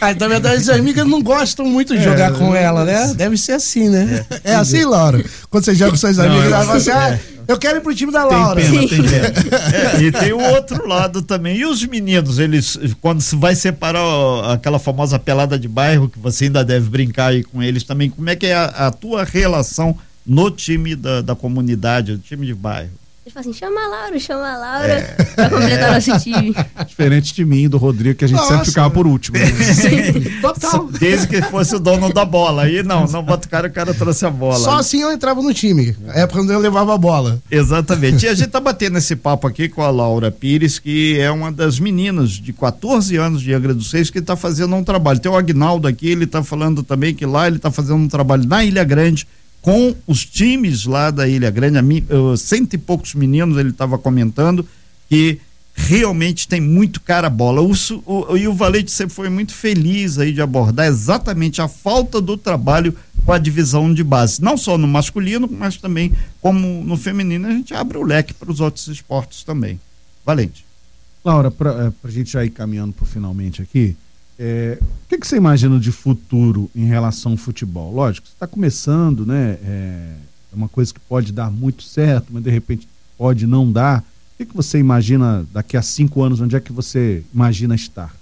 ah, 0.00 0.14
na 0.14 0.28
verdade, 0.28 0.56
as 0.56 0.68
amigas 0.68 1.04
não 1.04 1.20
gostam 1.20 1.66
muito 1.66 1.96
de 1.96 2.02
jogar 2.02 2.32
com 2.32 2.54
ela, 2.54 2.84
né? 2.84 3.12
Deve 3.14 3.36
ser 3.36 3.52
assim, 3.52 3.88
né? 3.88 4.24
É, 4.44 4.54
assim, 4.54 4.84
Laura? 4.84 5.24
Quando 5.50 5.64
você 5.64 5.74
joga 5.74 5.90
com 5.90 5.96
suas 5.96 6.18
amigas, 6.18 6.46
ela 6.52 6.64
fala 6.64 6.76
assim, 6.76 6.90
ah, 6.90 7.18
eu 7.48 7.58
quero 7.58 7.78
ir 7.78 7.80
pro 7.80 7.92
time 7.92 8.12
da 8.12 8.24
Laura. 8.24 8.60
Tem 8.60 8.70
pena, 8.70 8.88
tem 8.88 9.02
pena. 9.02 9.32
É, 9.98 10.02
e 10.02 10.12
tem 10.12 10.32
o 10.32 10.40
outro 10.40 10.86
lado 10.86 11.22
também. 11.22 11.56
E 11.56 11.66
os 11.66 11.84
meninos, 11.84 12.38
eles, 12.38 12.78
quando 13.00 13.20
se 13.20 13.34
vai 13.34 13.56
separar 13.56 14.00
ó, 14.00 14.52
aquela 14.52 14.78
famosa 14.78 15.18
pelada 15.18 15.58
de 15.58 15.66
bairro, 15.66 16.08
que 16.08 16.20
você 16.20 16.44
ainda 16.44 16.64
deve 16.64 16.88
brincar 16.88 17.28
aí 17.32 17.42
com 17.42 17.60
eles 17.60 17.82
também, 17.82 18.08
como 18.08 18.30
é 18.30 18.36
que 18.36 18.46
é 18.46 18.54
a, 18.54 18.64
a 18.64 18.90
tua 18.92 19.24
relação 19.24 19.96
no 20.26 20.50
time 20.50 20.94
da, 20.96 21.20
da 21.20 21.34
comunidade, 21.34 22.12
no 22.12 22.18
time 22.18 22.46
de 22.46 22.54
bairro? 22.54 23.02
Eles 23.24 23.34
falam 23.34 23.50
assim, 23.50 23.56
chama 23.56 23.80
a 23.80 23.86
Laura, 23.86 24.18
chama 24.18 24.52
a 24.52 24.56
Laura 24.58 25.16
pra 25.36 25.48
completar 25.48 25.92
nosso 25.92 26.18
time. 26.18 26.52
Diferente 26.88 27.32
de 27.32 27.44
mim 27.44 27.68
do 27.68 27.78
Rodrigo, 27.78 28.18
que 28.18 28.24
a 28.24 28.28
gente 28.28 28.36
Nossa. 28.36 28.48
sempre 28.54 28.66
ficava 28.66 28.90
por 28.90 29.06
último. 29.06 29.38
né? 29.38 29.46
Total. 30.42 30.88
Desde 30.98 31.28
que 31.28 31.40
fosse 31.42 31.76
o 31.76 31.78
dono 31.78 32.12
da 32.12 32.24
bola. 32.24 32.64
Aí 32.64 32.82
não, 32.82 33.06
não 33.06 33.22
bota 33.22 33.46
o 33.46 33.50
cara, 33.50 33.68
o 33.68 33.70
cara 33.70 33.94
trouxe 33.94 34.26
a 34.26 34.30
bola. 34.30 34.58
Só 34.58 34.76
assim 34.76 35.02
eu 35.02 35.12
entrava 35.12 35.40
no 35.40 35.54
time. 35.54 35.96
Na 36.00 36.14
época 36.14 36.40
quando 36.40 36.52
eu 36.52 36.58
levava 36.58 36.96
a 36.96 36.98
bola. 36.98 37.40
Exatamente. 37.48 38.26
E 38.26 38.28
a 38.28 38.34
gente 38.34 38.48
tá 38.48 38.58
batendo 38.58 38.98
esse 38.98 39.14
papo 39.14 39.46
aqui 39.46 39.68
com 39.68 39.82
a 39.82 39.90
Laura 39.90 40.32
Pires, 40.32 40.80
que 40.80 41.16
é 41.20 41.30
uma 41.30 41.52
das 41.52 41.78
meninas 41.78 42.30
de 42.32 42.52
14 42.52 43.16
anos 43.18 43.40
de 43.40 43.54
Angra 43.54 43.72
dos 43.72 43.88
Seis 43.88 44.10
que 44.10 44.18
está 44.18 44.34
fazendo 44.34 44.74
um 44.74 44.82
trabalho. 44.82 45.20
Tem 45.20 45.30
o 45.30 45.36
Agnaldo 45.36 45.86
aqui, 45.86 46.08
ele 46.08 46.24
está 46.24 46.42
falando 46.42 46.82
também 46.82 47.14
que 47.14 47.24
lá 47.24 47.46
ele 47.46 47.58
está 47.58 47.70
fazendo 47.70 47.98
um 47.98 48.08
trabalho 48.08 48.44
na 48.48 48.64
Ilha 48.64 48.82
Grande 48.82 49.28
com 49.62 49.94
os 50.06 50.26
times 50.26 50.84
lá 50.84 51.10
da 51.10 51.26
Ilha 51.26 51.48
Grande, 51.50 51.78
uh, 52.12 52.36
cento 52.36 52.74
e 52.74 52.78
poucos 52.78 53.14
meninos, 53.14 53.56
ele 53.56 53.70
estava 53.70 53.96
comentando 53.96 54.66
que 55.08 55.38
realmente 55.74 56.46
tem 56.48 56.60
muito 56.60 57.00
cara 57.00 57.30
bola. 57.30 57.62
O, 57.62 57.72
o- 58.04 58.36
e 58.36 58.46
o 58.48 58.52
Valente 58.52 58.90
sempre 58.90 59.14
foi 59.14 59.28
muito 59.30 59.54
feliz 59.54 60.18
aí 60.18 60.32
de 60.32 60.42
abordar 60.42 60.86
exatamente 60.86 61.62
a 61.62 61.68
falta 61.68 62.20
do 62.20 62.36
trabalho 62.36 62.94
com 63.24 63.32
a 63.32 63.38
divisão 63.38 63.94
de 63.94 64.02
base, 64.02 64.42
não 64.42 64.56
só 64.56 64.76
no 64.76 64.88
masculino, 64.88 65.48
mas 65.50 65.76
também 65.76 66.12
como 66.40 66.82
no 66.84 66.96
feminino, 66.96 67.46
a 67.46 67.52
gente 67.52 67.72
abre 67.72 67.96
o 67.96 68.02
leque 68.02 68.34
para 68.34 68.50
os 68.50 68.58
outros 68.60 68.88
esportes 68.88 69.44
também. 69.44 69.80
Valente. 70.26 70.64
Laura, 71.24 71.52
para 71.52 71.92
a 72.02 72.10
gente 72.10 72.32
já 72.32 72.44
ir 72.44 72.50
caminhando 72.50 72.92
para 72.92 73.06
finalmente 73.06 73.62
aqui, 73.62 73.96
é, 74.44 74.76
o 74.80 75.08
que, 75.08 75.18
que 75.18 75.26
você 75.26 75.36
imagina 75.36 75.78
de 75.78 75.92
futuro 75.92 76.68
em 76.74 76.84
relação 76.84 77.32
ao 77.32 77.38
futebol? 77.38 77.94
Lógico, 77.94 78.26
você 78.26 78.32
está 78.32 78.44
começando, 78.44 79.24
né? 79.24 79.56
É, 79.64 80.14
é 80.52 80.56
uma 80.56 80.68
coisa 80.68 80.92
que 80.92 80.98
pode 80.98 81.32
dar 81.32 81.48
muito 81.48 81.84
certo, 81.84 82.26
mas 82.30 82.42
de 82.42 82.50
repente 82.50 82.88
pode 83.16 83.46
não 83.46 83.70
dar. 83.70 84.00
O 84.00 84.38
que, 84.38 84.46
que 84.46 84.56
você 84.56 84.78
imagina 84.78 85.46
daqui 85.52 85.76
a 85.76 85.82
cinco 85.82 86.24
anos? 86.24 86.40
Onde 86.40 86.56
é 86.56 86.60
que 86.60 86.72
você 86.72 87.22
imagina 87.32 87.76
estar? 87.76 88.12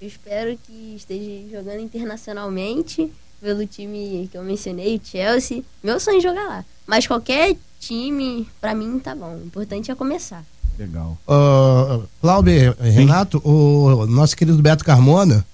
Eu 0.00 0.08
espero 0.08 0.58
que 0.66 0.94
esteja 0.96 1.58
jogando 1.58 1.80
internacionalmente 1.80 3.12
pelo 3.38 3.66
time 3.66 4.26
que 4.32 4.38
eu 4.38 4.42
mencionei, 4.42 4.96
o 4.96 5.00
Chelsea. 5.04 5.62
Meu 5.84 6.00
sonho 6.00 6.16
é 6.16 6.22
jogar 6.22 6.44
lá. 6.44 6.64
Mas 6.86 7.06
qualquer 7.06 7.54
time, 7.78 8.48
pra 8.58 8.74
mim, 8.74 8.98
tá 8.98 9.14
bom. 9.14 9.34
O 9.34 9.44
importante 9.44 9.90
é 9.90 9.94
começar. 9.94 10.42
Legal. 10.78 11.18
Uh, 11.28 12.08
Cláudio, 12.22 12.74
Renato, 12.80 13.42
o 13.44 14.06
nosso 14.06 14.34
querido 14.34 14.62
Beto 14.62 14.82
Carmona 14.82 15.44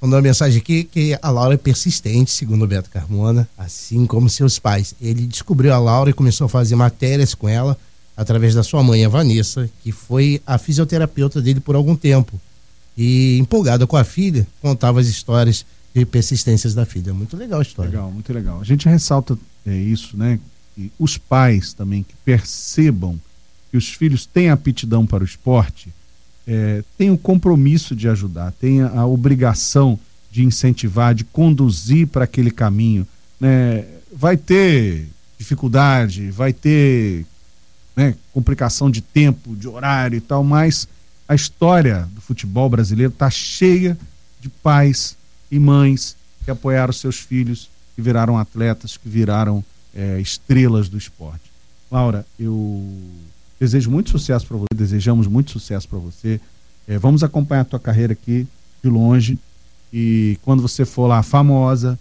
mandou 0.00 0.16
uma 0.16 0.22
mensagem 0.22 0.58
aqui 0.58 0.84
que 0.84 1.18
a 1.20 1.30
Laura 1.30 1.54
é 1.54 1.56
persistente, 1.56 2.30
segundo 2.30 2.64
o 2.64 2.66
Beto 2.66 2.88
Carmona, 2.90 3.48
assim 3.58 4.06
como 4.06 4.28
seus 4.30 4.58
pais. 4.58 4.94
Ele 5.00 5.26
descobriu 5.26 5.74
a 5.74 5.78
Laura 5.78 6.10
e 6.10 6.14
começou 6.14 6.46
a 6.46 6.48
fazer 6.48 6.74
matérias 6.74 7.34
com 7.34 7.48
ela 7.48 7.76
através 8.16 8.54
da 8.54 8.62
sua 8.62 8.82
mãe, 8.82 9.04
a 9.04 9.08
Vanessa, 9.08 9.68
que 9.82 9.92
foi 9.92 10.42
a 10.46 10.58
fisioterapeuta 10.58 11.40
dele 11.40 11.60
por 11.60 11.74
algum 11.74 11.96
tempo. 11.96 12.40
E 12.96 13.38
empolgada 13.38 13.86
com 13.86 13.96
a 13.96 14.04
filha, 14.04 14.46
contava 14.60 15.00
as 15.00 15.06
histórias 15.06 15.64
de 15.94 16.04
persistências 16.04 16.74
da 16.74 16.84
filha. 16.84 17.14
Muito 17.14 17.36
legal 17.36 17.60
a 17.60 17.62
história. 17.62 17.90
Legal, 17.90 18.10
muito 18.10 18.32
legal. 18.32 18.60
A 18.60 18.64
gente 18.64 18.88
ressalta 18.88 19.38
é, 19.66 19.74
isso, 19.74 20.16
né? 20.16 20.38
E 20.76 20.90
os 20.98 21.16
pais 21.18 21.72
também 21.72 22.02
que 22.02 22.14
percebam 22.24 23.18
que 23.70 23.76
os 23.76 23.88
filhos 23.88 24.26
têm 24.26 24.50
aptidão 24.50 25.06
para 25.06 25.22
o 25.22 25.26
esporte, 25.26 25.88
é, 26.46 26.82
têm 26.96 27.10
o 27.10 27.18
compromisso 27.18 27.94
de 27.94 28.08
ajudar, 28.08 28.52
têm 28.52 28.82
a, 28.82 29.00
a 29.00 29.06
obrigação 29.06 29.98
de 30.30 30.44
incentivar, 30.44 31.14
de 31.14 31.24
conduzir 31.24 32.06
para 32.06 32.24
aquele 32.24 32.50
caminho. 32.50 33.06
Né? 33.38 33.84
Vai 34.12 34.36
ter 34.36 35.08
dificuldade, 35.38 36.30
vai 36.30 36.52
ter 36.52 37.26
né, 37.96 38.14
complicação 38.32 38.90
de 38.90 39.00
tempo, 39.00 39.56
de 39.56 39.66
horário 39.66 40.16
e 40.16 40.20
tal, 40.20 40.44
mas 40.44 40.88
a 41.28 41.34
história 41.34 42.08
do 42.12 42.20
futebol 42.20 42.68
brasileiro 42.68 43.12
está 43.12 43.30
cheia 43.30 43.96
de 44.40 44.48
pais 44.48 45.16
e 45.50 45.58
mães 45.58 46.16
que 46.44 46.50
apoiaram 46.50 46.92
seus 46.92 47.18
filhos, 47.18 47.68
que 47.94 48.02
viraram 48.02 48.38
atletas, 48.38 48.96
que 48.96 49.08
viraram 49.08 49.64
é, 49.94 50.20
estrelas 50.20 50.88
do 50.88 50.96
esporte. 50.96 51.50
Laura, 51.90 52.24
eu 52.38 52.84
desejo 53.60 53.90
muito 53.90 54.10
sucesso 54.10 54.46
para 54.46 54.56
você, 54.56 54.66
desejamos 54.74 55.26
muito 55.26 55.50
sucesso 55.50 55.86
para 55.86 55.98
você. 55.98 56.40
É, 56.88 56.98
vamos 56.98 57.22
acompanhar 57.22 57.60
a 57.60 57.64
tua 57.64 57.78
carreira 57.78 58.14
aqui 58.14 58.46
de 58.82 58.88
longe 58.88 59.38
e 59.92 60.38
quando 60.42 60.62
você 60.62 60.86
for 60.86 61.06
lá 61.06 61.22
famosa, 61.22 61.98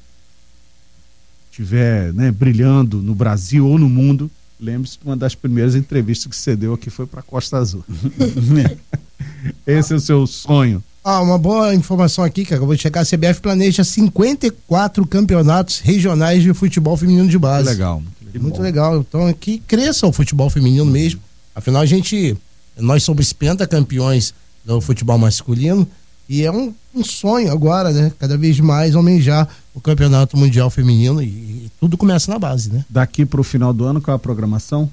estiver 1.51 2.13
né, 2.13 2.31
brilhando 2.31 3.01
no 3.01 3.13
Brasil 3.13 3.67
ou 3.67 3.77
no 3.77 3.89
mundo, 3.89 4.31
lembre-se 4.59 4.97
que 4.97 5.05
uma 5.05 5.17
das 5.17 5.35
primeiras 5.35 5.75
entrevistas 5.75 6.27
que 6.27 6.35
você 6.35 6.55
deu 6.55 6.73
aqui 6.73 6.89
foi 6.89 7.05
para 7.05 7.21
Costa 7.21 7.57
Azul. 7.57 7.83
Esse 9.67 9.93
é 9.93 9.95
o 9.97 9.99
seu 9.99 10.25
sonho. 10.25 10.81
Ah, 11.03 11.21
uma 11.21 11.37
boa 11.37 11.73
informação 11.73 12.23
aqui, 12.23 12.45
que 12.45 12.53
acabou 12.53 12.75
de 12.75 12.81
chegar. 12.81 13.01
A 13.01 13.05
CBF 13.05 13.41
planeja 13.41 13.83
54 13.83 15.05
campeonatos 15.07 15.79
regionais 15.79 16.43
de 16.43 16.53
futebol 16.53 16.95
feminino 16.95 17.27
de 17.27 17.37
base. 17.37 17.69
Legal. 17.69 18.03
Muito 18.39 18.61
legal. 18.61 18.99
Então, 18.99 19.31
que 19.33 19.59
cresça 19.59 20.05
o 20.05 20.13
futebol 20.13 20.49
feminino 20.49 20.85
mesmo. 20.85 21.21
Afinal, 21.59 21.81
a 21.81 21.85
gente. 21.85 22.35
Nós 22.77 23.03
somos 23.03 23.33
pentacampeões 23.33 24.33
do 24.63 24.79
futebol 24.79 25.17
masculino. 25.17 25.85
E 26.27 26.45
é 26.45 26.51
um, 26.51 26.73
um 26.95 27.03
sonho 27.03 27.51
agora, 27.51 27.91
né? 27.91 28.13
Cada 28.17 28.37
vez 28.37 28.59
mais 28.59 28.95
almejar 28.95 29.49
o 29.75 29.81
campeonato 29.81 30.37
mundial 30.37 30.69
feminino. 30.69 31.21
E, 31.21 31.25
e 31.25 31.71
tudo 31.79 31.97
começa 31.97 32.31
na 32.31 32.39
base, 32.39 32.71
né? 32.71 32.85
Daqui 32.89 33.25
para 33.25 33.41
o 33.41 33.43
final 33.43 33.73
do 33.73 33.83
ano, 33.83 33.99
qual 33.99 34.13
é 34.13 34.15
a 34.15 34.19
programação? 34.19 34.89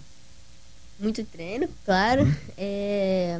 Muito 0.99 1.23
treino, 1.25 1.69
claro. 1.85 2.27
É, 2.59 3.39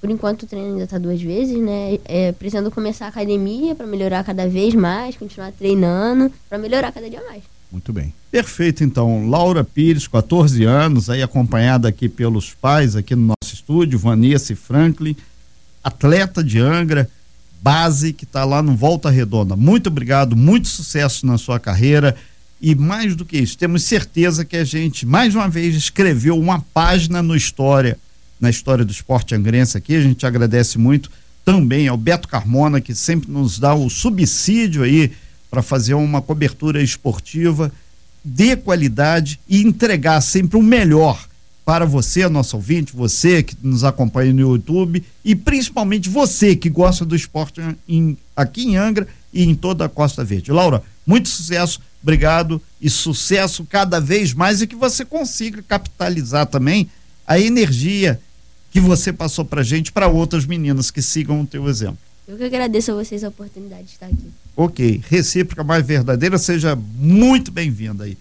Por 0.00 0.10
enquanto 0.10 0.42
o 0.42 0.46
treino 0.46 0.74
ainda 0.74 0.86
tá 0.86 0.98
duas 0.98 1.20
vezes, 1.20 1.58
né? 1.58 1.98
É, 2.04 2.32
pretendo 2.32 2.70
começar 2.70 3.06
a 3.06 3.08
academia 3.08 3.74
para 3.74 3.86
melhorar 3.86 4.22
cada 4.22 4.46
vez 4.46 4.74
mais, 4.74 5.16
continuar 5.16 5.50
treinando, 5.52 6.30
para 6.48 6.58
melhorar 6.58 6.92
cada 6.92 7.08
dia 7.10 7.22
mais. 7.28 7.42
Muito 7.70 7.92
bem. 7.92 8.14
Perfeito, 8.30 8.84
então. 8.84 9.28
Laura 9.28 9.64
Pires, 9.64 10.06
14 10.06 10.64
anos, 10.64 11.10
aí 11.10 11.22
acompanhada 11.22 11.88
aqui 11.88 12.08
pelos 12.08 12.54
pais 12.54 12.96
aqui 12.96 13.14
no 13.14 13.28
nosso 13.28 13.54
estúdio, 13.54 13.98
Vanessa 13.98 14.52
e 14.52 14.56
Franklin, 14.56 15.16
atleta 15.82 16.42
de 16.42 16.58
Angra, 16.58 17.08
base 17.60 18.12
que 18.12 18.24
está 18.24 18.44
lá 18.44 18.62
no 18.62 18.76
Volta 18.76 19.10
Redonda. 19.10 19.56
Muito 19.56 19.88
obrigado, 19.88 20.36
muito 20.36 20.68
sucesso 20.68 21.26
na 21.26 21.38
sua 21.38 21.58
carreira. 21.58 22.16
E 22.60 22.74
mais 22.74 23.14
do 23.14 23.24
que 23.24 23.36
isso, 23.36 23.58
temos 23.58 23.84
certeza 23.84 24.44
que 24.44 24.56
a 24.56 24.64
gente, 24.64 25.04
mais 25.04 25.34
uma 25.34 25.48
vez, 25.48 25.74
escreveu 25.74 26.38
uma 26.38 26.60
página 26.60 27.22
no 27.22 27.36
História, 27.36 27.98
na 28.40 28.48
história 28.48 28.84
do 28.84 28.92
esporte 28.92 29.34
angrense 29.34 29.76
aqui. 29.76 29.94
A 29.94 30.00
gente 30.00 30.24
agradece 30.24 30.78
muito 30.78 31.10
também 31.44 31.86
ao 31.86 31.96
Beto 31.96 32.28
Carmona, 32.28 32.80
que 32.80 32.94
sempre 32.94 33.30
nos 33.30 33.58
dá 33.58 33.74
o 33.74 33.90
subsídio 33.90 34.82
aí 34.82 35.12
para 35.56 35.62
fazer 35.62 35.94
uma 35.94 36.20
cobertura 36.20 36.82
esportiva 36.82 37.72
de 38.22 38.56
qualidade 38.56 39.40
e 39.48 39.62
entregar 39.62 40.20
sempre 40.20 40.58
o 40.58 40.62
melhor 40.62 41.26
para 41.64 41.86
você, 41.86 42.28
nosso 42.28 42.56
ouvinte, 42.56 42.94
você 42.94 43.42
que 43.42 43.56
nos 43.62 43.82
acompanha 43.82 44.34
no 44.34 44.40
YouTube 44.40 45.02
e 45.24 45.34
principalmente 45.34 46.10
você 46.10 46.54
que 46.54 46.68
gosta 46.68 47.06
do 47.06 47.16
esporte 47.16 47.62
em, 47.88 48.18
aqui 48.36 48.64
em 48.66 48.76
Angra 48.76 49.08
e 49.32 49.44
em 49.44 49.54
toda 49.54 49.86
a 49.86 49.88
Costa 49.88 50.22
Verde. 50.22 50.52
Laura, 50.52 50.82
muito 51.06 51.30
sucesso, 51.30 51.80
obrigado 52.02 52.60
e 52.78 52.90
sucesso 52.90 53.64
cada 53.64 53.98
vez 53.98 54.34
mais 54.34 54.60
e 54.60 54.66
que 54.66 54.76
você 54.76 55.06
consiga 55.06 55.62
capitalizar 55.62 56.44
também 56.44 56.90
a 57.26 57.40
energia 57.40 58.20
que 58.70 58.78
você 58.78 59.10
passou 59.10 59.46
para 59.46 59.62
gente 59.62 59.90
para 59.90 60.06
outras 60.06 60.44
meninas 60.44 60.90
que 60.90 61.00
sigam 61.00 61.40
o 61.40 61.46
teu 61.46 61.66
exemplo. 61.66 61.96
Eu 62.28 62.36
que 62.36 62.44
agradeço 62.44 62.92
a 62.92 62.94
vocês 62.94 63.24
a 63.24 63.28
oportunidade 63.28 63.84
de 63.84 63.92
estar 63.92 64.06
aqui. 64.06 64.30
Ok, 64.56 65.02
recíproca 65.10 65.62
mais 65.62 65.86
verdadeira, 65.86 66.38
seja 66.38 66.74
muito 66.74 67.52
bem-vinda 67.52 68.04
aí. 68.04 68.16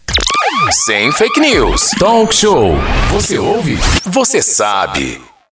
Sem 0.86 1.10
fake 1.14 1.40
news. 1.40 1.92
Talk 1.98 2.36
show. 2.36 2.74
Você 3.12 3.38
ouve? 3.38 3.78
Você 4.04 4.42
sabe. 4.42 5.22